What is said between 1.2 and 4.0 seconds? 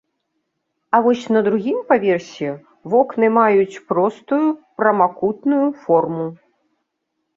на другім паверсе вокны маюць